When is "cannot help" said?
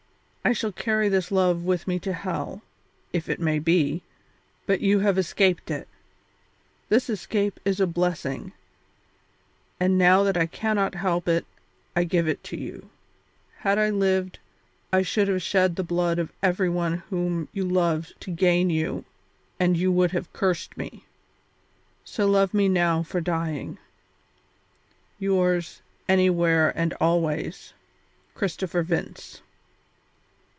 10.47-11.27